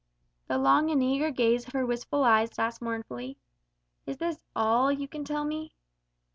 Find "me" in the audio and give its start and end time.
5.45-5.75